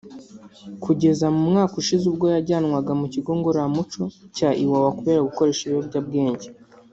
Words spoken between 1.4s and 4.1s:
mwaka ushize ubwo yajyanwaga mu kigo ngororamuco